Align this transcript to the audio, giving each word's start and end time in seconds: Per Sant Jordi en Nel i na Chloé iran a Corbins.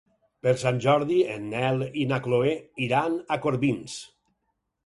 Per 0.45 0.53
Sant 0.61 0.79
Jordi 0.85 1.17
en 1.33 1.45
Nel 1.51 1.85
i 2.05 2.07
na 2.13 2.19
Chloé 2.29 2.57
iran 2.89 3.21
a 3.37 3.41
Corbins. 3.45 4.01